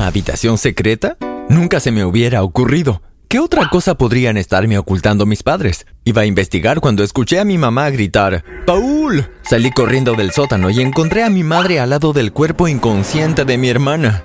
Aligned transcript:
¿Una 0.00 0.06
habitación 0.06 0.56
secreta? 0.56 1.18
Nunca 1.50 1.78
se 1.78 1.90
me 1.92 2.06
hubiera 2.06 2.42
ocurrido. 2.42 3.02
¿Qué 3.28 3.38
otra 3.38 3.68
cosa 3.68 3.96
podrían 3.96 4.38
estarme 4.38 4.78
ocultando 4.78 5.26
mis 5.26 5.42
padres? 5.42 5.84
Iba 6.04 6.22
a 6.22 6.24
investigar 6.24 6.80
cuando 6.80 7.04
escuché 7.04 7.38
a 7.38 7.44
mi 7.44 7.58
mamá 7.58 7.90
gritar 7.90 8.42
¡Paul! 8.64 9.28
Salí 9.42 9.70
corriendo 9.70 10.14
del 10.14 10.32
sótano 10.32 10.70
y 10.70 10.80
encontré 10.80 11.22
a 11.22 11.28
mi 11.28 11.44
madre 11.44 11.80
al 11.80 11.90
lado 11.90 12.14
del 12.14 12.32
cuerpo 12.32 12.66
inconsciente 12.66 13.44
de 13.44 13.58
mi 13.58 13.68
hermana. 13.68 14.24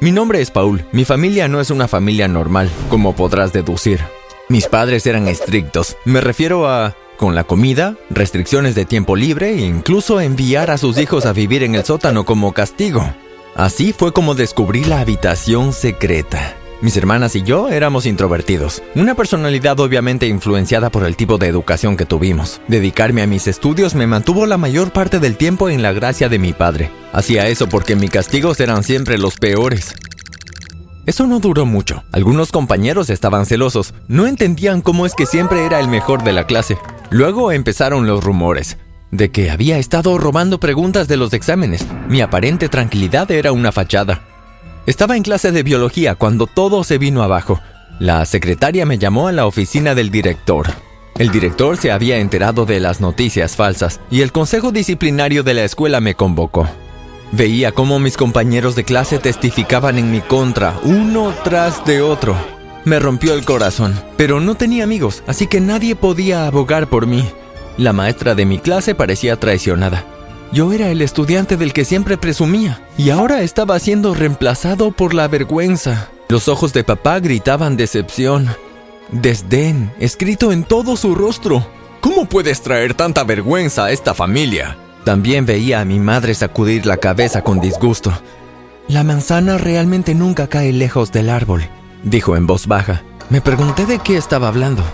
Mi 0.00 0.10
nombre 0.10 0.40
es 0.40 0.50
Paul. 0.50 0.86
Mi 0.90 1.04
familia 1.04 1.48
no 1.48 1.60
es 1.60 1.68
una 1.68 1.86
familia 1.86 2.26
normal, 2.26 2.70
como 2.88 3.14
podrás 3.14 3.52
deducir. 3.52 4.00
Mis 4.48 4.68
padres 4.68 5.06
eran 5.06 5.28
estrictos. 5.28 5.98
Me 6.06 6.22
refiero 6.22 6.66
a 6.66 6.96
con 7.18 7.34
la 7.34 7.44
comida, 7.44 7.94
restricciones 8.08 8.74
de 8.74 8.86
tiempo 8.86 9.16
libre 9.16 9.50
e 9.50 9.66
incluso 9.66 10.22
enviar 10.22 10.70
a 10.70 10.78
sus 10.78 10.96
hijos 10.96 11.26
a 11.26 11.34
vivir 11.34 11.62
en 11.62 11.74
el 11.74 11.84
sótano 11.84 12.24
como 12.24 12.54
castigo. 12.54 13.14
Así 13.54 13.92
fue 13.92 14.12
como 14.12 14.34
descubrí 14.34 14.82
la 14.82 15.00
habitación 15.00 15.72
secreta. 15.72 16.56
Mis 16.80 16.96
hermanas 16.96 17.36
y 17.36 17.44
yo 17.44 17.68
éramos 17.68 18.04
introvertidos, 18.04 18.82
una 18.96 19.14
personalidad 19.14 19.78
obviamente 19.78 20.26
influenciada 20.26 20.90
por 20.90 21.04
el 21.04 21.14
tipo 21.14 21.38
de 21.38 21.46
educación 21.46 21.96
que 21.96 22.04
tuvimos. 22.04 22.60
Dedicarme 22.66 23.22
a 23.22 23.28
mis 23.28 23.46
estudios 23.46 23.94
me 23.94 24.08
mantuvo 24.08 24.46
la 24.46 24.58
mayor 24.58 24.92
parte 24.92 25.20
del 25.20 25.36
tiempo 25.36 25.70
en 25.70 25.82
la 25.82 25.92
gracia 25.92 26.28
de 26.28 26.40
mi 26.40 26.52
padre. 26.52 26.90
Hacía 27.12 27.46
eso 27.46 27.68
porque 27.68 27.94
mis 27.94 28.10
castigos 28.10 28.58
eran 28.58 28.82
siempre 28.82 29.18
los 29.18 29.36
peores. 29.36 29.94
Eso 31.06 31.28
no 31.28 31.38
duró 31.38 31.64
mucho. 31.64 32.02
Algunos 32.10 32.50
compañeros 32.50 33.08
estaban 33.08 33.46
celosos, 33.46 33.94
no 34.08 34.26
entendían 34.26 34.80
cómo 34.80 35.06
es 35.06 35.14
que 35.14 35.26
siempre 35.26 35.64
era 35.64 35.78
el 35.78 35.86
mejor 35.86 36.24
de 36.24 36.32
la 36.32 36.46
clase. 36.46 36.76
Luego 37.10 37.52
empezaron 37.52 38.08
los 38.08 38.24
rumores 38.24 38.78
de 39.16 39.30
que 39.30 39.50
había 39.50 39.78
estado 39.78 40.18
robando 40.18 40.58
preguntas 40.58 41.08
de 41.08 41.16
los 41.16 41.32
exámenes. 41.32 41.86
Mi 42.08 42.20
aparente 42.20 42.68
tranquilidad 42.68 43.30
era 43.30 43.52
una 43.52 43.72
fachada. 43.72 44.22
Estaba 44.86 45.16
en 45.16 45.22
clase 45.22 45.52
de 45.52 45.62
biología 45.62 46.14
cuando 46.14 46.46
todo 46.46 46.84
se 46.84 46.98
vino 46.98 47.22
abajo. 47.22 47.60
La 47.98 48.24
secretaria 48.26 48.84
me 48.86 48.98
llamó 48.98 49.28
a 49.28 49.32
la 49.32 49.46
oficina 49.46 49.94
del 49.94 50.10
director. 50.10 50.66
El 51.16 51.30
director 51.30 51.76
se 51.76 51.92
había 51.92 52.18
enterado 52.18 52.66
de 52.66 52.80
las 52.80 53.00
noticias 53.00 53.54
falsas 53.54 54.00
y 54.10 54.22
el 54.22 54.32
consejo 54.32 54.72
disciplinario 54.72 55.44
de 55.44 55.54
la 55.54 55.64
escuela 55.64 56.00
me 56.00 56.16
convocó. 56.16 56.68
Veía 57.30 57.72
cómo 57.72 58.00
mis 58.00 58.16
compañeros 58.16 58.74
de 58.74 58.84
clase 58.84 59.18
testificaban 59.18 59.96
en 59.96 60.10
mi 60.10 60.20
contra, 60.20 60.74
uno 60.82 61.32
tras 61.44 61.84
de 61.84 62.02
otro. 62.02 62.36
Me 62.84 62.98
rompió 62.98 63.34
el 63.34 63.44
corazón, 63.44 63.94
pero 64.16 64.40
no 64.40 64.56
tenía 64.56 64.84
amigos, 64.84 65.22
así 65.26 65.46
que 65.46 65.60
nadie 65.60 65.94
podía 65.94 66.46
abogar 66.46 66.88
por 66.88 67.06
mí. 67.06 67.24
La 67.76 67.92
maestra 67.92 68.34
de 68.34 68.46
mi 68.46 68.58
clase 68.58 68.94
parecía 68.94 69.36
traicionada. 69.36 70.04
Yo 70.52 70.72
era 70.72 70.90
el 70.90 71.02
estudiante 71.02 71.56
del 71.56 71.72
que 71.72 71.84
siempre 71.84 72.16
presumía 72.16 72.80
y 72.96 73.10
ahora 73.10 73.42
estaba 73.42 73.78
siendo 73.80 74.14
reemplazado 74.14 74.92
por 74.92 75.12
la 75.12 75.26
vergüenza. 75.26 76.08
Los 76.28 76.46
ojos 76.46 76.72
de 76.72 76.84
papá 76.84 77.18
gritaban 77.18 77.76
decepción, 77.76 78.48
desdén, 79.10 79.92
escrito 79.98 80.52
en 80.52 80.62
todo 80.62 80.96
su 80.96 81.14
rostro. 81.14 81.66
¿Cómo 82.00 82.26
puedes 82.26 82.62
traer 82.62 82.94
tanta 82.94 83.24
vergüenza 83.24 83.86
a 83.86 83.90
esta 83.90 84.14
familia? 84.14 84.76
También 85.04 85.44
veía 85.44 85.80
a 85.80 85.84
mi 85.84 85.98
madre 85.98 86.34
sacudir 86.34 86.86
la 86.86 86.98
cabeza 86.98 87.42
con 87.42 87.60
disgusto. 87.60 88.12
La 88.86 89.02
manzana 89.02 89.58
realmente 89.58 90.14
nunca 90.14 90.46
cae 90.46 90.72
lejos 90.72 91.10
del 91.10 91.30
árbol, 91.30 91.68
dijo 92.04 92.36
en 92.36 92.46
voz 92.46 92.66
baja. 92.66 93.02
Me 93.30 93.40
pregunté 93.40 93.86
de 93.86 93.98
qué 93.98 94.16
estaba 94.16 94.48
hablando. 94.48 94.84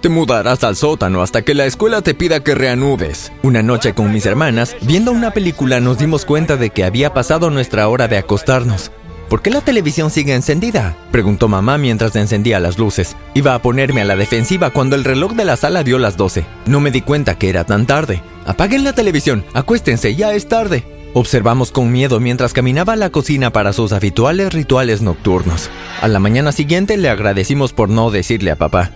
Te 0.00 0.08
mudarás 0.08 0.62
al 0.62 0.76
sótano 0.76 1.22
hasta 1.22 1.42
que 1.42 1.54
la 1.54 1.66
escuela 1.66 2.02
te 2.02 2.14
pida 2.14 2.44
que 2.44 2.54
reanudes. 2.54 3.32
Una 3.42 3.64
noche 3.64 3.94
con 3.94 4.12
mis 4.12 4.26
hermanas, 4.26 4.76
viendo 4.80 5.10
una 5.10 5.32
película, 5.32 5.80
nos 5.80 5.98
dimos 5.98 6.24
cuenta 6.24 6.56
de 6.56 6.70
que 6.70 6.84
había 6.84 7.12
pasado 7.12 7.50
nuestra 7.50 7.88
hora 7.88 8.06
de 8.06 8.16
acostarnos. 8.16 8.92
¿Por 9.28 9.42
qué 9.42 9.50
la 9.50 9.60
televisión 9.60 10.10
sigue 10.10 10.34
encendida? 10.34 10.96
Preguntó 11.10 11.48
mamá 11.48 11.78
mientras 11.78 12.14
encendía 12.14 12.60
las 12.60 12.78
luces. 12.78 13.16
Iba 13.34 13.54
a 13.54 13.60
ponerme 13.60 14.00
a 14.00 14.04
la 14.04 14.14
defensiva 14.14 14.70
cuando 14.70 14.94
el 14.94 15.04
reloj 15.04 15.32
de 15.32 15.44
la 15.44 15.56
sala 15.56 15.82
dio 15.82 15.98
las 15.98 16.16
12. 16.16 16.46
No 16.66 16.78
me 16.78 16.92
di 16.92 17.02
cuenta 17.02 17.36
que 17.36 17.50
era 17.50 17.64
tan 17.64 17.84
tarde. 17.84 18.22
Apaguen 18.46 18.84
la 18.84 18.92
televisión, 18.92 19.44
acuéstense, 19.52 20.14
ya 20.14 20.32
es 20.32 20.46
tarde. 20.46 20.84
Observamos 21.12 21.72
con 21.72 21.90
miedo 21.90 22.20
mientras 22.20 22.52
caminaba 22.52 22.92
a 22.92 22.96
la 22.96 23.10
cocina 23.10 23.50
para 23.50 23.72
sus 23.72 23.92
habituales 23.92 24.52
rituales 24.52 25.02
nocturnos. 25.02 25.70
A 26.00 26.06
la 26.06 26.20
mañana 26.20 26.52
siguiente 26.52 26.96
le 26.96 27.08
agradecimos 27.08 27.72
por 27.72 27.88
no 27.88 28.12
decirle 28.12 28.52
a 28.52 28.56
papá. 28.56 28.92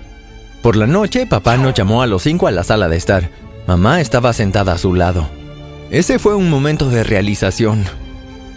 Por 0.62 0.76
la 0.76 0.86
noche, 0.86 1.26
papá 1.26 1.56
nos 1.56 1.74
llamó 1.74 2.02
a 2.02 2.06
los 2.06 2.22
cinco 2.22 2.46
a 2.46 2.52
la 2.52 2.62
sala 2.62 2.88
de 2.88 2.96
estar. 2.96 3.30
Mamá 3.66 4.00
estaba 4.00 4.32
sentada 4.32 4.74
a 4.74 4.78
su 4.78 4.94
lado. 4.94 5.28
Ese 5.90 6.20
fue 6.20 6.36
un 6.36 6.48
momento 6.48 6.88
de 6.88 7.02
realización. 7.02 7.84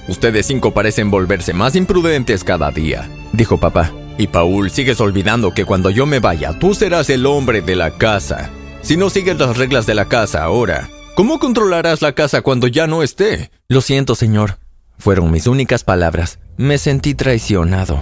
Ustedes 0.07 0.45
cinco 0.45 0.71
parecen 0.71 1.09
volverse 1.09 1.53
más 1.53 1.75
imprudentes 1.75 2.43
cada 2.43 2.69
día, 2.69 3.09
dijo 3.33 3.59
papá. 3.59 3.91
Y 4.19 4.27
Paul, 4.27 4.69
sigues 4.69 5.01
olvidando 5.01 5.55
que 5.55 5.65
cuando 5.65 5.89
yo 5.89 6.05
me 6.05 6.19
vaya, 6.19 6.57
tú 6.59 6.75
serás 6.75 7.09
el 7.09 7.25
hombre 7.25 7.61
de 7.61 7.75
la 7.75 7.97
casa. 7.97 8.51
Si 8.83 8.97
no 8.97 9.09
sigues 9.09 9.39
las 9.39 9.57
reglas 9.57 9.87
de 9.87 9.95
la 9.95 10.05
casa 10.05 10.43
ahora, 10.43 10.89
¿cómo 11.15 11.39
controlarás 11.39 12.03
la 12.03 12.13
casa 12.13 12.43
cuando 12.43 12.67
ya 12.67 12.85
no 12.85 13.01
esté? 13.01 13.49
Lo 13.67 13.81
siento, 13.81 14.13
señor. 14.13 14.59
Fueron 14.99 15.31
mis 15.31 15.47
únicas 15.47 15.83
palabras. 15.83 16.37
Me 16.55 16.77
sentí 16.77 17.15
traicionado. 17.15 17.99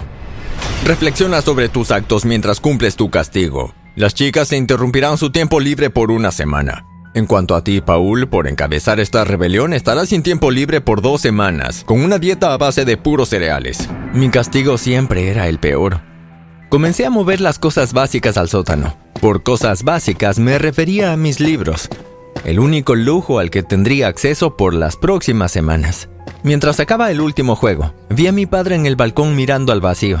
Reflexiona 0.84 1.40
sobre 1.40 1.70
tus 1.70 1.90
actos 1.90 2.26
mientras 2.26 2.60
cumples 2.60 2.96
tu 2.96 3.08
castigo. 3.08 3.72
Las 3.96 4.12
chicas 4.12 4.48
se 4.48 4.56
interrumpirán 4.56 5.18
su 5.18 5.30
tiempo 5.30 5.60
libre 5.60 5.88
por 5.88 6.10
una 6.10 6.32
semana. 6.32 6.84
En 7.14 7.26
cuanto 7.26 7.54
a 7.54 7.62
ti, 7.62 7.80
Paul, 7.80 8.28
por 8.28 8.48
encabezar 8.48 8.98
esta 8.98 9.22
rebelión 9.22 9.72
estarás 9.72 10.08
sin 10.08 10.24
tiempo 10.24 10.50
libre 10.50 10.80
por 10.80 11.00
dos 11.00 11.20
semanas, 11.20 11.84
con 11.86 12.02
una 12.02 12.18
dieta 12.18 12.52
a 12.52 12.56
base 12.56 12.84
de 12.84 12.96
puros 12.96 13.28
cereales. 13.28 13.88
Mi 14.12 14.30
castigo 14.30 14.78
siempre 14.78 15.28
era 15.28 15.46
el 15.46 15.60
peor. 15.60 16.00
Comencé 16.70 17.06
a 17.06 17.10
mover 17.10 17.40
las 17.40 17.60
cosas 17.60 17.92
básicas 17.92 18.36
al 18.36 18.48
sótano. 18.48 18.96
Por 19.20 19.44
cosas 19.44 19.84
básicas 19.84 20.40
me 20.40 20.58
refería 20.58 21.12
a 21.12 21.16
mis 21.16 21.38
libros, 21.38 21.88
el 22.44 22.58
único 22.58 22.96
lujo 22.96 23.38
al 23.38 23.50
que 23.50 23.62
tendría 23.62 24.08
acceso 24.08 24.56
por 24.56 24.74
las 24.74 24.96
próximas 24.96 25.52
semanas. 25.52 26.08
Mientras 26.42 26.76
sacaba 26.76 27.12
el 27.12 27.20
último 27.20 27.54
juego, 27.54 27.94
vi 28.10 28.26
a 28.26 28.32
mi 28.32 28.46
padre 28.46 28.74
en 28.74 28.86
el 28.86 28.96
balcón 28.96 29.36
mirando 29.36 29.72
al 29.72 29.80
vacío. 29.80 30.18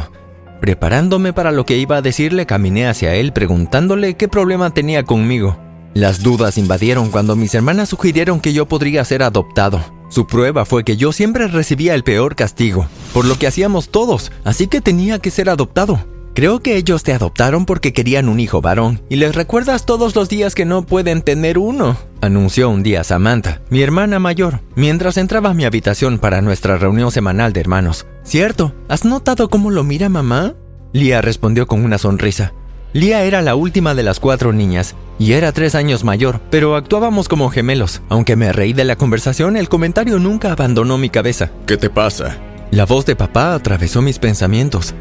Preparándome 0.64 1.34
para 1.34 1.52
lo 1.52 1.66
que 1.66 1.76
iba 1.76 1.98
a 1.98 2.00
decirle, 2.00 2.46
caminé 2.46 2.88
hacia 2.88 3.14
él 3.16 3.34
preguntándole 3.34 4.16
qué 4.16 4.28
problema 4.28 4.70
tenía 4.70 5.02
conmigo. 5.02 5.58
Las 5.92 6.22
dudas 6.22 6.56
invadieron 6.56 7.10
cuando 7.10 7.36
mis 7.36 7.54
hermanas 7.54 7.90
sugirieron 7.90 8.40
que 8.40 8.54
yo 8.54 8.66
podría 8.66 9.04
ser 9.04 9.22
adoptado. 9.22 9.78
Su 10.08 10.26
prueba 10.26 10.64
fue 10.64 10.82
que 10.82 10.96
yo 10.96 11.12
siempre 11.12 11.48
recibía 11.48 11.94
el 11.94 12.02
peor 12.02 12.34
castigo, 12.34 12.86
por 13.12 13.26
lo 13.26 13.38
que 13.38 13.46
hacíamos 13.46 13.90
todos, 13.90 14.32
así 14.42 14.66
que 14.66 14.80
tenía 14.80 15.18
que 15.18 15.30
ser 15.30 15.50
adoptado. 15.50 16.02
Creo 16.34 16.58
que 16.58 16.76
ellos 16.76 17.04
te 17.04 17.12
adoptaron 17.12 17.64
porque 17.64 17.92
querían 17.92 18.28
un 18.28 18.40
hijo 18.40 18.60
varón, 18.60 19.00
y 19.08 19.14
les 19.16 19.36
recuerdas 19.36 19.86
todos 19.86 20.16
los 20.16 20.28
días 20.28 20.56
que 20.56 20.64
no 20.64 20.84
pueden 20.84 21.22
tener 21.22 21.58
uno, 21.58 21.96
anunció 22.20 22.70
un 22.70 22.82
día 22.82 23.04
Samantha, 23.04 23.60
mi 23.70 23.82
hermana 23.82 24.18
mayor, 24.18 24.58
mientras 24.74 25.16
entraba 25.16 25.50
a 25.50 25.54
mi 25.54 25.64
habitación 25.64 26.18
para 26.18 26.42
nuestra 26.42 26.76
reunión 26.76 27.12
semanal 27.12 27.52
de 27.52 27.60
hermanos. 27.60 28.06
Cierto, 28.24 28.74
¿has 28.88 29.04
notado 29.04 29.48
cómo 29.48 29.70
lo 29.70 29.84
mira 29.84 30.08
mamá? 30.08 30.54
Lía 30.92 31.22
respondió 31.22 31.68
con 31.68 31.84
una 31.84 31.98
sonrisa. 31.98 32.52
Lía 32.92 33.22
era 33.22 33.40
la 33.40 33.54
última 33.54 33.94
de 33.94 34.02
las 34.02 34.18
cuatro 34.18 34.52
niñas 34.52 34.96
y 35.20 35.34
era 35.34 35.52
tres 35.52 35.76
años 35.76 36.02
mayor, 36.02 36.40
pero 36.50 36.74
actuábamos 36.74 37.28
como 37.28 37.48
gemelos. 37.50 38.02
Aunque 38.08 38.34
me 38.34 38.52
reí 38.52 38.72
de 38.72 38.84
la 38.84 38.96
conversación, 38.96 39.56
el 39.56 39.68
comentario 39.68 40.18
nunca 40.18 40.50
abandonó 40.50 40.98
mi 40.98 41.10
cabeza. 41.10 41.52
¿Qué 41.66 41.76
te 41.76 41.90
pasa? 41.90 42.38
La 42.72 42.86
voz 42.86 43.06
de 43.06 43.14
papá 43.14 43.54
atravesó 43.54 44.02
mis 44.02 44.18
pensamientos. 44.18 44.94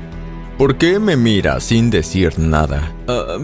¿Por 0.57 0.77
qué 0.77 0.99
me 0.99 1.17
mira 1.17 1.59
sin 1.59 1.89
decir 1.89 2.37
nada? 2.37 2.93
Ah, 3.07 3.37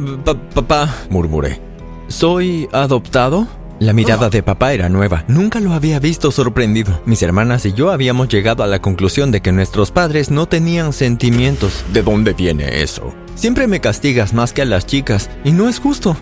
papá, 0.53 0.95
murmuré. 1.09 1.59
¿Soy 2.07 2.69
adoptado? 2.71 3.47
La 3.79 3.93
mirada 3.93 4.29
de 4.29 4.43
papá 4.43 4.73
era 4.73 4.89
nueva, 4.89 5.23
nunca 5.29 5.61
lo 5.61 5.71
había 5.71 5.99
visto 5.99 6.31
sorprendido. 6.31 7.01
Mis 7.05 7.23
hermanas 7.23 7.65
y 7.65 7.71
yo 7.71 7.91
habíamos 7.91 8.27
llegado 8.27 8.61
a 8.61 8.67
la 8.67 8.81
conclusión 8.81 9.31
de 9.31 9.41
que 9.41 9.53
nuestros 9.53 9.91
padres 9.91 10.31
no 10.31 10.47
tenían 10.47 10.91
sentimientos. 10.91 11.85
¿De 11.93 12.03
dónde 12.03 12.33
viene 12.33 12.81
eso? 12.81 13.13
Siempre 13.35 13.67
me 13.67 13.79
castigas 13.79 14.33
más 14.33 14.51
que 14.51 14.63
a 14.63 14.65
las 14.65 14.85
chicas, 14.85 15.29
y 15.45 15.53
no 15.53 15.69
es 15.69 15.79
justo. 15.79 16.17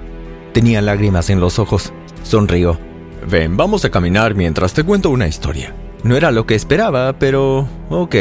Tenía 0.53 0.83
lágrimas 0.83 1.31
en 1.31 1.39
los 1.39 1.57
ojos. 1.57 1.91
Sonrió. 2.21 2.79
Ven, 3.27 3.57
vamos 3.57 3.83
a 3.85 3.89
caminar 3.89 4.35
mientras 4.35 4.73
te 4.73 4.83
cuento 4.83 5.09
una 5.09 5.27
historia. 5.27 5.73
No 6.03 6.15
era 6.15 6.31
lo 6.31 6.45
que 6.45 6.53
esperaba, 6.53 7.13
pero... 7.17 7.67
ok. 7.89 8.15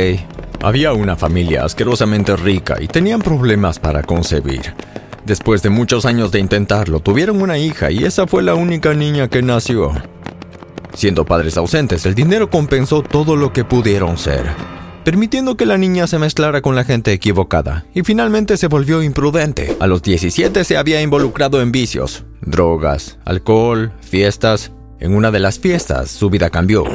Había 0.66 0.92
una 0.94 1.14
familia 1.14 1.64
asquerosamente 1.64 2.34
rica 2.34 2.78
y 2.80 2.88
tenían 2.88 3.22
problemas 3.22 3.78
para 3.78 4.02
concebir. 4.02 4.74
Después 5.24 5.62
de 5.62 5.70
muchos 5.70 6.04
años 6.06 6.32
de 6.32 6.40
intentarlo, 6.40 6.98
tuvieron 6.98 7.40
una 7.40 7.56
hija 7.56 7.92
y 7.92 8.02
esa 8.02 8.26
fue 8.26 8.42
la 8.42 8.56
única 8.56 8.92
niña 8.92 9.28
que 9.28 9.42
nació. 9.42 9.92
Siendo 10.92 11.24
padres 11.24 11.56
ausentes, 11.56 12.04
el 12.04 12.16
dinero 12.16 12.50
compensó 12.50 13.02
todo 13.02 13.36
lo 13.36 13.52
que 13.52 13.62
pudieron 13.62 14.18
ser, 14.18 14.44
permitiendo 15.04 15.56
que 15.56 15.66
la 15.66 15.78
niña 15.78 16.08
se 16.08 16.18
mezclara 16.18 16.62
con 16.62 16.74
la 16.74 16.82
gente 16.82 17.12
equivocada 17.12 17.86
y 17.94 18.02
finalmente 18.02 18.56
se 18.56 18.66
volvió 18.66 19.04
imprudente. 19.04 19.76
A 19.78 19.86
los 19.86 20.02
17 20.02 20.64
se 20.64 20.76
había 20.76 21.00
involucrado 21.00 21.62
en 21.62 21.70
vicios, 21.70 22.24
drogas, 22.40 23.20
alcohol, 23.24 23.92
fiestas. 24.00 24.72
En 24.98 25.14
una 25.14 25.30
de 25.30 25.38
las 25.38 25.60
fiestas 25.60 26.10
su 26.10 26.28
vida 26.28 26.50
cambió. 26.50 26.86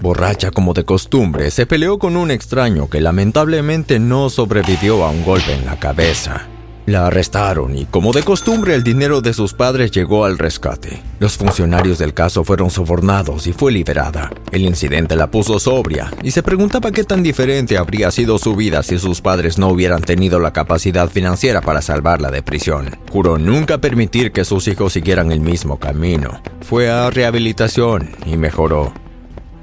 Borracha 0.00 0.50
como 0.50 0.74
de 0.74 0.84
costumbre, 0.84 1.50
se 1.50 1.66
peleó 1.66 1.98
con 1.98 2.16
un 2.16 2.30
extraño 2.30 2.88
que 2.88 3.00
lamentablemente 3.00 3.98
no 3.98 4.30
sobrevivió 4.30 5.04
a 5.04 5.10
un 5.10 5.24
golpe 5.24 5.52
en 5.52 5.66
la 5.66 5.78
cabeza. 5.78 6.46
La 6.88 7.06
arrestaron 7.08 7.76
y, 7.76 7.84
como 7.84 8.12
de 8.12 8.22
costumbre, 8.22 8.74
el 8.74 8.82
dinero 8.82 9.20
de 9.20 9.34
sus 9.34 9.52
padres 9.52 9.90
llegó 9.90 10.24
al 10.24 10.38
rescate. 10.38 11.02
Los 11.20 11.36
funcionarios 11.36 11.98
del 11.98 12.14
caso 12.14 12.44
fueron 12.44 12.70
sobornados 12.70 13.46
y 13.46 13.52
fue 13.52 13.72
liberada. 13.72 14.30
El 14.52 14.62
incidente 14.62 15.14
la 15.14 15.30
puso 15.30 15.58
sobria 15.58 16.10
y 16.22 16.30
se 16.30 16.42
preguntaba 16.42 16.90
qué 16.90 17.04
tan 17.04 17.22
diferente 17.22 17.76
habría 17.76 18.10
sido 18.10 18.38
su 18.38 18.56
vida 18.56 18.82
si 18.82 18.98
sus 18.98 19.20
padres 19.20 19.58
no 19.58 19.68
hubieran 19.68 20.00
tenido 20.00 20.40
la 20.40 20.54
capacidad 20.54 21.10
financiera 21.10 21.60
para 21.60 21.82
salvarla 21.82 22.30
de 22.30 22.42
prisión. 22.42 22.96
Juró 23.12 23.36
nunca 23.36 23.76
permitir 23.76 24.32
que 24.32 24.46
sus 24.46 24.66
hijos 24.66 24.94
siguieran 24.94 25.30
el 25.30 25.40
mismo 25.40 25.78
camino. 25.78 26.40
Fue 26.62 26.88
a 26.88 27.10
rehabilitación 27.10 28.12
y 28.24 28.38
mejoró. 28.38 28.94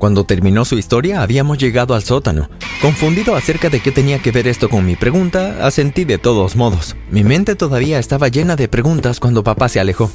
Cuando 0.06 0.24
terminó 0.24 0.66
su 0.66 0.78
historia, 0.78 1.24
habíamos 1.24 1.58
llegado 1.58 1.96
al 1.96 2.04
sótano. 2.04 2.48
Confundido 2.80 3.36
acerca 3.36 3.72
de 3.72 3.80
qué 3.80 3.92
tenía 3.92 4.20
que 4.20 4.30
ver 4.30 4.48
esto 4.48 4.70
con 4.70 4.86
mi 4.86 4.96
pregunta, 4.96 5.66
asentí 5.66 6.06
de 6.06 6.20
todos 6.20 6.56
modos. 6.56 6.96
Mi 7.10 7.24
mente 7.24 7.56
todavía 7.56 7.98
estaba 7.98 8.28
llena 8.28 8.56
de 8.56 8.68
preguntas 8.68 9.20
cuando 9.20 9.44
papá 9.44 9.68
se 9.68 9.80
alejó. 9.80 10.12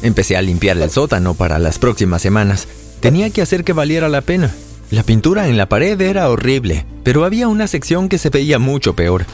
Empecé 0.00 0.38
a 0.38 0.40
limpiar 0.40 0.78
el 0.78 0.88
sótano 0.88 1.34
para 1.34 1.58
las 1.58 1.78
próximas 1.78 2.22
semanas. 2.22 2.66
Tenía 3.00 3.28
que 3.28 3.42
hacer 3.42 3.64
que 3.64 3.74
valiera 3.74 4.08
la 4.08 4.22
pena. 4.22 4.50
La 4.90 5.02
pintura 5.02 5.46
en 5.46 5.58
la 5.58 5.68
pared 5.68 6.00
era 6.00 6.30
horrible, 6.30 6.86
pero 7.02 7.26
había 7.26 7.46
una 7.46 7.66
sección 7.66 8.08
que 8.08 8.16
se 8.16 8.30
veía 8.30 8.58
mucho 8.58 8.96
peor. 8.96 9.26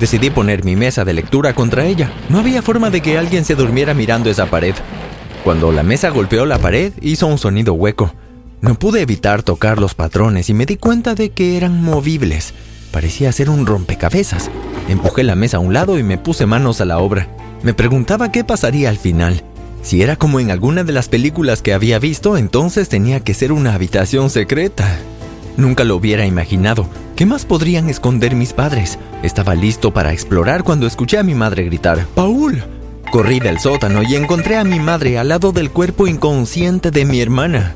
Decidí 0.00 0.30
poner 0.30 0.64
mi 0.64 0.74
mesa 0.74 1.04
de 1.04 1.12
lectura 1.12 1.54
contra 1.54 1.84
ella. 1.84 2.10
No 2.30 2.38
había 2.38 2.62
forma 2.62 2.88
de 2.88 3.02
que 3.02 3.18
alguien 3.18 3.44
se 3.44 3.56
durmiera 3.56 3.92
mirando 3.92 4.30
esa 4.30 4.46
pared. 4.46 4.74
Cuando 5.44 5.70
la 5.70 5.82
mesa 5.82 6.08
golpeó 6.08 6.46
la 6.46 6.58
pared, 6.58 6.94
hizo 7.02 7.26
un 7.26 7.36
sonido 7.36 7.74
hueco. 7.74 8.14
No 8.60 8.76
pude 8.76 9.02
evitar 9.02 9.44
tocar 9.44 9.78
los 9.78 9.94
patrones 9.94 10.50
y 10.50 10.54
me 10.54 10.66
di 10.66 10.76
cuenta 10.76 11.14
de 11.14 11.30
que 11.30 11.56
eran 11.56 11.80
movibles. 11.80 12.54
Parecía 12.90 13.30
ser 13.30 13.50
un 13.50 13.66
rompecabezas. 13.66 14.50
Empujé 14.88 15.22
la 15.22 15.36
mesa 15.36 15.58
a 15.58 15.60
un 15.60 15.72
lado 15.72 15.96
y 15.98 16.02
me 16.02 16.18
puse 16.18 16.44
manos 16.44 16.80
a 16.80 16.84
la 16.84 16.98
obra. 16.98 17.28
Me 17.62 17.72
preguntaba 17.72 18.32
qué 18.32 18.42
pasaría 18.42 18.88
al 18.88 18.98
final. 18.98 19.44
Si 19.82 20.02
era 20.02 20.16
como 20.16 20.40
en 20.40 20.50
alguna 20.50 20.82
de 20.82 20.92
las 20.92 21.08
películas 21.08 21.62
que 21.62 21.72
había 21.72 22.00
visto, 22.00 22.36
entonces 22.36 22.88
tenía 22.88 23.20
que 23.20 23.32
ser 23.32 23.52
una 23.52 23.74
habitación 23.74 24.28
secreta. 24.28 24.98
Nunca 25.56 25.84
lo 25.84 25.94
hubiera 25.94 26.26
imaginado. 26.26 26.88
¿Qué 27.14 27.26
más 27.26 27.44
podrían 27.44 27.88
esconder 27.88 28.34
mis 28.34 28.52
padres? 28.52 28.98
Estaba 29.22 29.54
listo 29.54 29.92
para 29.92 30.12
explorar 30.12 30.64
cuando 30.64 30.86
escuché 30.86 31.18
a 31.18 31.22
mi 31.22 31.34
madre 31.34 31.64
gritar, 31.64 32.06
¡Paul! 32.14 32.64
Corrí 33.12 33.38
del 33.38 33.60
sótano 33.60 34.02
y 34.02 34.16
encontré 34.16 34.56
a 34.56 34.64
mi 34.64 34.80
madre 34.80 35.16
al 35.18 35.28
lado 35.28 35.52
del 35.52 35.70
cuerpo 35.70 36.08
inconsciente 36.08 36.90
de 36.90 37.04
mi 37.04 37.20
hermana. 37.20 37.74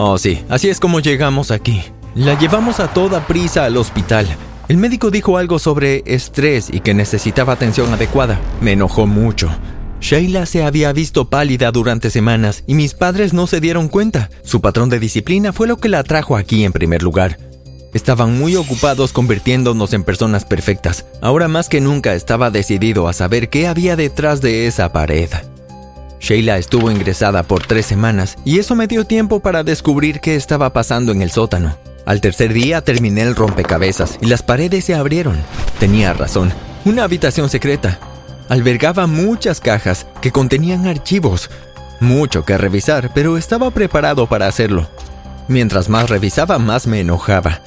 Oh, 0.00 0.16
sí, 0.16 0.44
así 0.48 0.68
es 0.68 0.78
como 0.78 1.00
llegamos 1.00 1.50
aquí. 1.50 1.82
La 2.14 2.38
llevamos 2.38 2.78
a 2.78 2.86
toda 2.86 3.26
prisa 3.26 3.64
al 3.64 3.76
hospital. 3.76 4.28
El 4.68 4.76
médico 4.76 5.10
dijo 5.10 5.38
algo 5.38 5.58
sobre 5.58 6.04
estrés 6.06 6.68
y 6.72 6.78
que 6.78 6.94
necesitaba 6.94 7.54
atención 7.54 7.92
adecuada. 7.92 8.38
Me 8.60 8.74
enojó 8.74 9.08
mucho. 9.08 9.50
Sheila 10.00 10.46
se 10.46 10.62
había 10.62 10.92
visto 10.92 11.28
pálida 11.28 11.72
durante 11.72 12.10
semanas 12.10 12.62
y 12.68 12.74
mis 12.74 12.94
padres 12.94 13.32
no 13.34 13.48
se 13.48 13.58
dieron 13.58 13.88
cuenta. 13.88 14.30
Su 14.44 14.60
patrón 14.60 14.88
de 14.88 15.00
disciplina 15.00 15.52
fue 15.52 15.66
lo 15.66 15.78
que 15.78 15.88
la 15.88 16.04
trajo 16.04 16.36
aquí 16.36 16.64
en 16.64 16.70
primer 16.72 17.02
lugar. 17.02 17.36
Estaban 17.92 18.38
muy 18.38 18.54
ocupados 18.54 19.12
convirtiéndonos 19.12 19.92
en 19.94 20.04
personas 20.04 20.44
perfectas. 20.44 21.06
Ahora 21.20 21.48
más 21.48 21.68
que 21.68 21.80
nunca 21.80 22.14
estaba 22.14 22.52
decidido 22.52 23.08
a 23.08 23.12
saber 23.14 23.48
qué 23.48 23.66
había 23.66 23.96
detrás 23.96 24.40
de 24.42 24.68
esa 24.68 24.92
pared. 24.92 25.30
Sheila 26.20 26.58
estuvo 26.58 26.90
ingresada 26.90 27.42
por 27.42 27.66
tres 27.66 27.86
semanas 27.86 28.36
y 28.44 28.58
eso 28.58 28.74
me 28.74 28.86
dio 28.86 29.04
tiempo 29.04 29.40
para 29.40 29.62
descubrir 29.62 30.20
qué 30.20 30.36
estaba 30.36 30.72
pasando 30.72 31.12
en 31.12 31.22
el 31.22 31.30
sótano. 31.30 31.76
Al 32.04 32.20
tercer 32.20 32.52
día 32.52 32.80
terminé 32.80 33.22
el 33.22 33.36
rompecabezas 33.36 34.18
y 34.20 34.26
las 34.26 34.42
paredes 34.42 34.84
se 34.84 34.94
abrieron. 34.94 35.38
Tenía 35.78 36.12
razón, 36.14 36.52
una 36.84 37.04
habitación 37.04 37.48
secreta. 37.50 37.98
Albergaba 38.48 39.06
muchas 39.06 39.60
cajas 39.60 40.06
que 40.20 40.32
contenían 40.32 40.86
archivos. 40.86 41.50
Mucho 42.00 42.44
que 42.44 42.56
revisar, 42.56 43.10
pero 43.14 43.36
estaba 43.36 43.70
preparado 43.70 44.26
para 44.26 44.46
hacerlo. 44.46 44.88
Mientras 45.48 45.88
más 45.88 46.08
revisaba, 46.08 46.58
más 46.58 46.86
me 46.86 47.00
enojaba. 47.00 47.60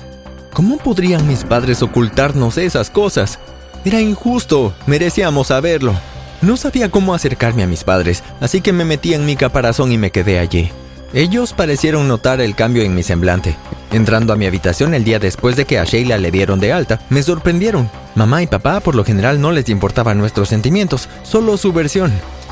¿Cómo 0.54 0.78
podrían 0.78 1.28
mis 1.28 1.44
padres 1.44 1.82
ocultarnos 1.82 2.58
esas 2.58 2.90
cosas? 2.90 3.40
Era 3.86 4.02
injusto, 4.02 4.74
merecíamos 4.86 5.48
saberlo. 5.48 5.94
No 6.42 6.58
sabía 6.58 6.90
cómo 6.90 7.14
acercarme 7.14 7.64
a 7.64 7.68
mis 7.68 7.84
padres, 7.84 8.24
así 8.40 8.62
que 8.62 8.74
me 8.74 8.84
metí 8.84 9.14
en 9.14 9.26
mi 9.26 9.36
caparazón 9.36 9.92
y 9.92 9.98
me 9.98 10.12
quedé 10.12 10.40
allí. 10.40 10.72
Ellos 11.14 11.54
parecieron 11.54 12.08
notar 12.08 12.42
el 12.42 12.56
cambio 12.56 12.84
en 12.84 12.96
mi 12.96 13.04
semblante. 13.04 13.56
Entrando 13.92 14.34
a 14.34 14.38
mi 14.38 14.46
habitación 14.46 14.94
el 14.94 15.04
día 15.04 15.20
después 15.20 15.56
de 15.56 15.66
que 15.66 15.78
a 15.78 15.84
Sheila 15.84 16.18
le 16.18 16.32
dieron 16.32 16.60
de 16.60 16.72
alta, 16.72 17.02
me 17.10 17.22
sorprendieron. 17.22 17.92
Mamá 18.16 18.42
y 18.42 18.48
papá 18.48 18.80
por 18.80 18.96
lo 18.96 19.04
general 19.04 19.40
no 19.40 19.52
les 19.52 19.70
importaban 19.70 20.18
nuestros 20.18 20.50
sentimientos, 20.50 21.10
solo 21.24 21.58
su 21.58 21.74
versión. 21.74 22.12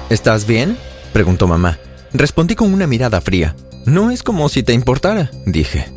¿Estás 0.10 0.46
bien? 0.46 0.78
preguntó 1.14 1.48
mamá. 1.48 1.80
Respondí 2.14 2.56
con 2.56 2.74
una 2.74 2.86
mirada 2.86 3.22
fría. 3.22 3.56
No 3.86 4.12
es 4.12 4.22
como 4.22 4.50
si 4.50 4.62
te 4.62 4.74
importara, 4.74 5.32
dije. 5.46 5.88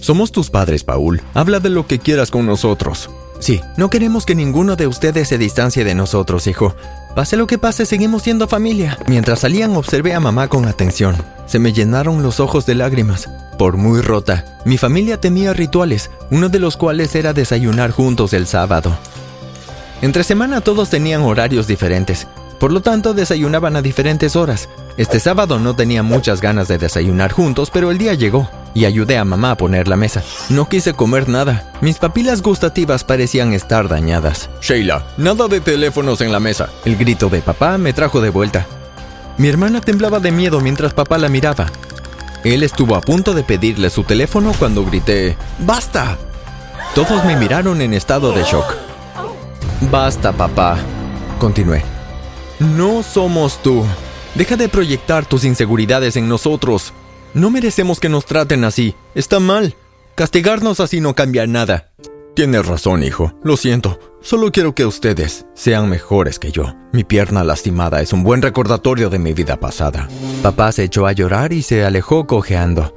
Somos 0.00 0.30
tus 0.30 0.48
padres, 0.48 0.84
Paul. 0.84 1.20
Habla 1.34 1.60
de 1.60 1.70
lo 1.70 1.86
que 1.86 1.98
quieras 1.98 2.30
con 2.30 2.46
nosotros. 2.46 3.10
Sí, 3.38 3.60
no 3.76 3.90
queremos 3.90 4.26
que 4.26 4.34
ninguno 4.34 4.76
de 4.76 4.86
ustedes 4.86 5.28
se 5.28 5.38
distancie 5.38 5.84
de 5.84 5.94
nosotros, 5.94 6.46
hijo. 6.46 6.74
Pase 7.14 7.36
lo 7.36 7.46
que 7.46 7.58
pase, 7.58 7.86
seguimos 7.86 8.22
siendo 8.22 8.48
familia. 8.48 8.98
Mientras 9.06 9.40
salían, 9.40 9.76
observé 9.76 10.14
a 10.14 10.20
mamá 10.20 10.48
con 10.48 10.66
atención. 10.66 11.16
Se 11.46 11.58
me 11.58 11.72
llenaron 11.72 12.22
los 12.22 12.40
ojos 12.40 12.66
de 12.66 12.74
lágrimas. 12.74 13.28
Por 13.58 13.76
muy 13.76 14.02
rota, 14.02 14.44
mi 14.64 14.76
familia 14.76 15.18
tenía 15.18 15.54
rituales, 15.54 16.10
uno 16.30 16.48
de 16.50 16.58
los 16.58 16.76
cuales 16.76 17.14
era 17.14 17.32
desayunar 17.32 17.90
juntos 17.90 18.34
el 18.34 18.46
sábado. 18.46 18.98
Entre 20.02 20.24
semana 20.24 20.60
todos 20.60 20.90
tenían 20.90 21.22
horarios 21.22 21.66
diferentes, 21.66 22.26
por 22.60 22.70
lo 22.70 22.82
tanto 22.82 23.14
desayunaban 23.14 23.76
a 23.76 23.82
diferentes 23.82 24.36
horas. 24.36 24.68
Este 24.98 25.20
sábado 25.20 25.58
no 25.58 25.74
tenía 25.74 26.02
muchas 26.02 26.42
ganas 26.42 26.68
de 26.68 26.76
desayunar 26.76 27.32
juntos, 27.32 27.70
pero 27.72 27.90
el 27.90 27.96
día 27.96 28.12
llegó 28.12 28.50
y 28.76 28.84
ayudé 28.84 29.16
a 29.16 29.24
mamá 29.24 29.52
a 29.52 29.56
poner 29.56 29.88
la 29.88 29.96
mesa. 29.96 30.22
No 30.50 30.68
quise 30.68 30.92
comer 30.92 31.30
nada. 31.30 31.72
Mis 31.80 31.96
papilas 31.96 32.42
gustativas 32.42 33.04
parecían 33.04 33.54
estar 33.54 33.88
dañadas. 33.88 34.50
Sheila, 34.60 35.06
nada 35.16 35.48
de 35.48 35.62
teléfonos 35.62 36.20
en 36.20 36.30
la 36.30 36.40
mesa. 36.40 36.68
El 36.84 36.96
grito 36.96 37.30
de 37.30 37.40
papá 37.40 37.78
me 37.78 37.94
trajo 37.94 38.20
de 38.20 38.28
vuelta. 38.28 38.66
Mi 39.38 39.48
hermana 39.48 39.80
temblaba 39.80 40.20
de 40.20 40.30
miedo 40.30 40.60
mientras 40.60 40.92
papá 40.92 41.16
la 41.16 41.30
miraba. 41.30 41.72
Él 42.44 42.62
estuvo 42.62 42.94
a 42.96 43.00
punto 43.00 43.32
de 43.32 43.44
pedirle 43.44 43.88
su 43.88 44.04
teléfono 44.04 44.52
cuando 44.58 44.84
grité, 44.84 45.38
¡Basta! 45.58 46.18
Todos 46.94 47.24
me 47.24 47.34
miraron 47.34 47.80
en 47.80 47.94
estado 47.94 48.32
de 48.32 48.42
shock. 48.42 48.74
Basta, 49.90 50.32
papá, 50.32 50.76
continué. 51.38 51.82
No 52.60 53.02
somos 53.02 53.62
tú. 53.62 53.86
Deja 54.34 54.56
de 54.56 54.68
proyectar 54.68 55.24
tus 55.24 55.44
inseguridades 55.44 56.16
en 56.16 56.28
nosotros. 56.28 56.92
No 57.36 57.50
merecemos 57.50 58.00
que 58.00 58.08
nos 58.08 58.24
traten 58.24 58.64
así. 58.64 58.94
Está 59.14 59.40
mal. 59.40 59.74
Castigarnos 60.14 60.80
así 60.80 61.02
no 61.02 61.14
cambia 61.14 61.46
nada. 61.46 61.90
Tienes 62.34 62.64
razón, 62.64 63.02
hijo. 63.02 63.34
Lo 63.44 63.58
siento. 63.58 64.00
Solo 64.22 64.50
quiero 64.50 64.74
que 64.74 64.86
ustedes 64.86 65.44
sean 65.52 65.90
mejores 65.90 66.38
que 66.38 66.50
yo. 66.50 66.74
Mi 66.94 67.04
pierna 67.04 67.44
lastimada 67.44 68.00
es 68.00 68.14
un 68.14 68.22
buen 68.22 68.40
recordatorio 68.40 69.10
de 69.10 69.18
mi 69.18 69.34
vida 69.34 69.60
pasada. 69.60 70.08
Papá 70.42 70.72
se 70.72 70.84
echó 70.84 71.06
a 71.06 71.12
llorar 71.12 71.52
y 71.52 71.60
se 71.60 71.84
alejó 71.84 72.26
cojeando. 72.26 72.94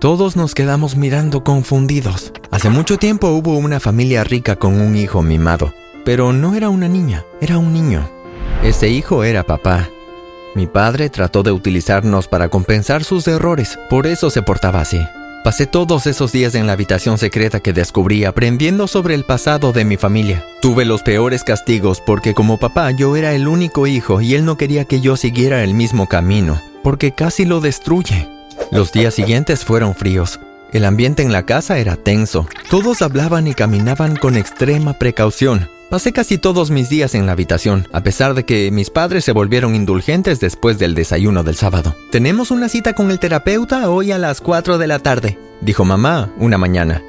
Todos 0.00 0.34
nos 0.34 0.56
quedamos 0.56 0.96
mirando 0.96 1.44
confundidos. 1.44 2.32
Hace 2.50 2.70
mucho 2.70 2.98
tiempo 2.98 3.28
hubo 3.28 3.56
una 3.56 3.78
familia 3.78 4.24
rica 4.24 4.56
con 4.56 4.80
un 4.80 4.96
hijo 4.96 5.22
mimado, 5.22 5.72
pero 6.04 6.32
no 6.32 6.56
era 6.56 6.70
una 6.70 6.88
niña, 6.88 7.24
era 7.40 7.58
un 7.58 7.72
niño. 7.72 8.10
Ese 8.64 8.88
hijo 8.88 9.22
era 9.22 9.46
papá 9.46 9.88
mi 10.54 10.66
padre 10.66 11.10
trató 11.10 11.42
de 11.42 11.52
utilizarnos 11.52 12.26
para 12.26 12.48
compensar 12.48 13.04
sus 13.04 13.28
errores, 13.28 13.78
por 13.88 14.06
eso 14.06 14.30
se 14.30 14.42
portaba 14.42 14.80
así. 14.80 15.00
Pasé 15.44 15.66
todos 15.66 16.06
esos 16.06 16.32
días 16.32 16.54
en 16.54 16.66
la 16.66 16.74
habitación 16.74 17.16
secreta 17.16 17.60
que 17.60 17.72
descubrí 17.72 18.26
aprendiendo 18.26 18.86
sobre 18.86 19.14
el 19.14 19.24
pasado 19.24 19.72
de 19.72 19.86
mi 19.86 19.96
familia. 19.96 20.44
Tuve 20.60 20.84
los 20.84 21.02
peores 21.02 21.44
castigos 21.44 22.02
porque 22.04 22.34
como 22.34 22.58
papá 22.58 22.90
yo 22.90 23.16
era 23.16 23.32
el 23.32 23.48
único 23.48 23.86
hijo 23.86 24.20
y 24.20 24.34
él 24.34 24.44
no 24.44 24.58
quería 24.58 24.84
que 24.84 25.00
yo 25.00 25.16
siguiera 25.16 25.64
el 25.64 25.72
mismo 25.72 26.08
camino, 26.08 26.60
porque 26.82 27.12
casi 27.12 27.46
lo 27.46 27.60
destruye. 27.60 28.28
Los 28.70 28.92
días 28.92 29.14
siguientes 29.14 29.64
fueron 29.64 29.94
fríos. 29.94 30.40
El 30.72 30.84
ambiente 30.84 31.22
en 31.22 31.32
la 31.32 31.46
casa 31.46 31.78
era 31.78 31.96
tenso. 31.96 32.46
Todos 32.68 33.00
hablaban 33.00 33.46
y 33.46 33.54
caminaban 33.54 34.16
con 34.16 34.36
extrema 34.36 34.92
precaución. 34.92 35.68
Pasé 35.90 36.12
casi 36.12 36.38
todos 36.38 36.70
mis 36.70 36.88
días 36.88 37.16
en 37.16 37.26
la 37.26 37.32
habitación, 37.32 37.88
a 37.92 38.04
pesar 38.04 38.34
de 38.34 38.44
que 38.44 38.70
mis 38.70 38.90
padres 38.90 39.24
se 39.24 39.32
volvieron 39.32 39.74
indulgentes 39.74 40.38
después 40.38 40.78
del 40.78 40.94
desayuno 40.94 41.42
del 41.42 41.56
sábado. 41.56 41.96
Tenemos 42.12 42.52
una 42.52 42.68
cita 42.68 42.92
con 42.92 43.10
el 43.10 43.18
terapeuta 43.18 43.90
hoy 43.90 44.12
a 44.12 44.18
las 44.18 44.40
4 44.40 44.78
de 44.78 44.86
la 44.86 45.00
tarde, 45.00 45.36
dijo 45.60 45.84
mamá 45.84 46.30
una 46.38 46.58
mañana. 46.58 47.02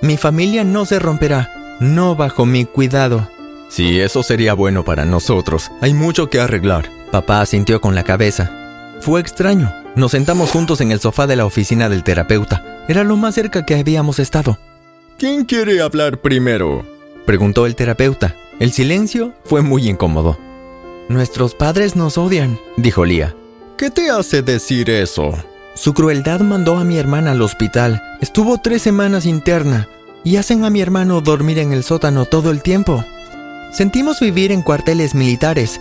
Mi 0.00 0.16
familia 0.16 0.64
no 0.64 0.86
se 0.86 0.98
romperá, 0.98 1.76
no 1.78 2.16
bajo 2.16 2.46
mi 2.46 2.64
cuidado. 2.64 3.28
Sí, 3.68 4.00
eso 4.00 4.22
sería 4.22 4.54
bueno 4.54 4.82
para 4.82 5.04
nosotros. 5.04 5.70
Hay 5.82 5.92
mucho 5.92 6.30
que 6.30 6.40
arreglar. 6.40 6.88
Papá 7.10 7.42
asintió 7.42 7.82
con 7.82 7.94
la 7.94 8.02
cabeza. 8.02 8.50
Fue 9.02 9.20
extraño. 9.20 9.70
Nos 9.94 10.12
sentamos 10.12 10.50
juntos 10.50 10.80
en 10.80 10.90
el 10.90 11.00
sofá 11.00 11.26
de 11.26 11.36
la 11.36 11.44
oficina 11.44 11.90
del 11.90 12.02
terapeuta. 12.02 12.84
Era 12.88 13.04
lo 13.04 13.18
más 13.18 13.34
cerca 13.34 13.66
que 13.66 13.74
habíamos 13.74 14.18
estado. 14.18 14.58
¿Quién 15.18 15.44
quiere 15.44 15.82
hablar 15.82 16.16
primero? 16.16 17.01
Preguntó 17.26 17.66
el 17.66 17.76
terapeuta. 17.76 18.36
El 18.58 18.72
silencio 18.72 19.32
fue 19.44 19.62
muy 19.62 19.88
incómodo. 19.88 20.38
Nuestros 21.08 21.54
padres 21.54 21.96
nos 21.96 22.18
odian, 22.18 22.58
dijo 22.76 23.04
Lía. 23.04 23.34
¿Qué 23.76 23.90
te 23.90 24.10
hace 24.10 24.42
decir 24.42 24.90
eso? 24.90 25.32
Su 25.74 25.94
crueldad 25.94 26.40
mandó 26.40 26.78
a 26.78 26.84
mi 26.84 26.98
hermana 26.98 27.32
al 27.32 27.42
hospital. 27.42 28.02
Estuvo 28.20 28.58
tres 28.58 28.82
semanas 28.82 29.26
interna 29.26 29.88
y 30.24 30.36
hacen 30.36 30.64
a 30.64 30.70
mi 30.70 30.80
hermano 30.80 31.20
dormir 31.20 31.58
en 31.58 31.72
el 31.72 31.82
sótano 31.82 32.26
todo 32.26 32.50
el 32.50 32.62
tiempo. 32.62 33.04
Sentimos 33.72 34.20
vivir 34.20 34.52
en 34.52 34.62
cuarteles 34.62 35.14
militares, 35.14 35.80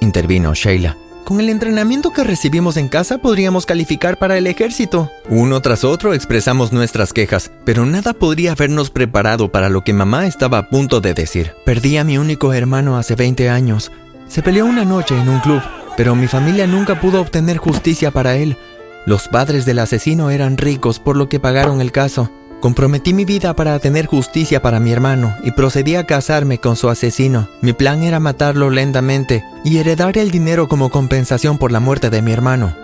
intervino 0.00 0.54
Sheila. 0.54 0.96
Con 1.26 1.40
el 1.40 1.48
entrenamiento 1.48 2.12
que 2.12 2.22
recibimos 2.22 2.76
en 2.76 2.86
casa 2.86 3.18
podríamos 3.18 3.66
calificar 3.66 4.16
para 4.16 4.38
el 4.38 4.46
ejército. 4.46 5.10
Uno 5.28 5.60
tras 5.60 5.82
otro 5.82 6.14
expresamos 6.14 6.72
nuestras 6.72 7.12
quejas, 7.12 7.50
pero 7.64 7.84
nada 7.84 8.12
podría 8.12 8.52
habernos 8.52 8.90
preparado 8.90 9.50
para 9.50 9.68
lo 9.68 9.82
que 9.82 9.92
mamá 9.92 10.28
estaba 10.28 10.58
a 10.58 10.68
punto 10.68 11.00
de 11.00 11.14
decir. 11.14 11.50
Perdí 11.64 11.96
a 11.96 12.04
mi 12.04 12.16
único 12.16 12.52
hermano 12.52 12.96
hace 12.96 13.16
20 13.16 13.48
años. 13.48 13.90
Se 14.28 14.40
peleó 14.40 14.66
una 14.66 14.84
noche 14.84 15.20
en 15.20 15.28
un 15.28 15.40
club, 15.40 15.60
pero 15.96 16.14
mi 16.14 16.28
familia 16.28 16.68
nunca 16.68 17.00
pudo 17.00 17.20
obtener 17.22 17.56
justicia 17.56 18.12
para 18.12 18.36
él. 18.36 18.56
Los 19.04 19.26
padres 19.26 19.66
del 19.66 19.80
asesino 19.80 20.30
eran 20.30 20.56
ricos 20.56 21.00
por 21.00 21.16
lo 21.16 21.28
que 21.28 21.40
pagaron 21.40 21.80
el 21.80 21.90
caso. 21.90 22.30
Comprometí 22.66 23.14
mi 23.14 23.24
vida 23.24 23.54
para 23.54 23.78
tener 23.78 24.06
justicia 24.06 24.60
para 24.60 24.80
mi 24.80 24.90
hermano 24.90 25.36
y 25.44 25.52
procedí 25.52 25.94
a 25.94 26.04
casarme 26.04 26.58
con 26.58 26.74
su 26.74 26.90
asesino. 26.90 27.48
Mi 27.60 27.72
plan 27.72 28.02
era 28.02 28.18
matarlo 28.18 28.70
lentamente 28.70 29.44
y 29.64 29.76
heredar 29.76 30.18
el 30.18 30.32
dinero 30.32 30.66
como 30.66 30.90
compensación 30.90 31.58
por 31.58 31.70
la 31.70 31.78
muerte 31.78 32.10
de 32.10 32.22
mi 32.22 32.32
hermano. 32.32 32.74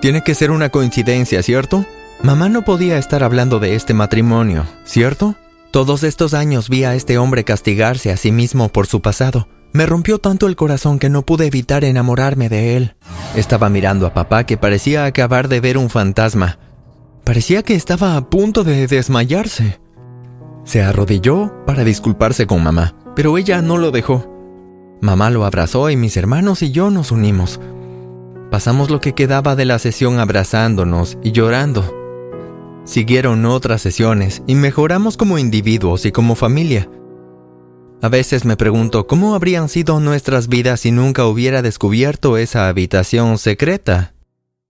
Tiene 0.00 0.22
que 0.22 0.36
ser 0.36 0.52
una 0.52 0.68
coincidencia, 0.68 1.42
¿cierto? 1.42 1.84
Mamá 2.22 2.48
no 2.48 2.62
podía 2.62 2.96
estar 2.96 3.24
hablando 3.24 3.58
de 3.58 3.74
este 3.74 3.92
matrimonio, 3.92 4.66
¿cierto? 4.84 5.34
Todos 5.72 6.04
estos 6.04 6.32
años 6.32 6.68
vi 6.68 6.84
a 6.84 6.94
este 6.94 7.18
hombre 7.18 7.42
castigarse 7.42 8.12
a 8.12 8.16
sí 8.16 8.30
mismo 8.30 8.68
por 8.68 8.86
su 8.86 9.02
pasado. 9.02 9.48
Me 9.72 9.84
rompió 9.84 10.20
tanto 10.20 10.46
el 10.46 10.54
corazón 10.54 11.00
que 11.00 11.10
no 11.10 11.22
pude 11.22 11.46
evitar 11.46 11.82
enamorarme 11.82 12.48
de 12.48 12.76
él. 12.76 12.94
Estaba 13.34 13.68
mirando 13.68 14.06
a 14.06 14.14
papá 14.14 14.46
que 14.46 14.56
parecía 14.56 15.06
acabar 15.06 15.48
de 15.48 15.58
ver 15.58 15.76
un 15.76 15.90
fantasma. 15.90 16.60
Parecía 17.24 17.62
que 17.62 17.74
estaba 17.74 18.16
a 18.16 18.28
punto 18.28 18.64
de 18.64 18.86
desmayarse. 18.86 19.80
Se 20.64 20.82
arrodilló 20.82 21.64
para 21.66 21.82
disculparse 21.82 22.46
con 22.46 22.62
mamá, 22.62 22.94
pero 23.16 23.38
ella 23.38 23.62
no 23.62 23.78
lo 23.78 23.90
dejó. 23.90 24.30
Mamá 25.00 25.30
lo 25.30 25.44
abrazó 25.44 25.90
y 25.90 25.96
mis 25.96 26.16
hermanos 26.16 26.62
y 26.62 26.70
yo 26.70 26.90
nos 26.90 27.12
unimos. 27.12 27.60
Pasamos 28.50 28.90
lo 28.90 29.00
que 29.00 29.14
quedaba 29.14 29.56
de 29.56 29.64
la 29.64 29.78
sesión 29.78 30.18
abrazándonos 30.18 31.18
y 31.22 31.32
llorando. 31.32 31.92
Siguieron 32.84 33.46
otras 33.46 33.82
sesiones 33.82 34.42
y 34.46 34.54
mejoramos 34.54 35.16
como 35.16 35.38
individuos 35.38 36.04
y 36.06 36.12
como 36.12 36.34
familia. 36.34 36.88
A 38.02 38.08
veces 38.08 38.44
me 38.44 38.56
pregunto 38.56 39.06
cómo 39.06 39.34
habrían 39.34 39.70
sido 39.70 39.98
nuestras 39.98 40.48
vidas 40.48 40.80
si 40.80 40.90
nunca 40.90 41.24
hubiera 41.24 41.62
descubierto 41.62 42.36
esa 42.36 42.68
habitación 42.68 43.38
secreta. 43.38 44.13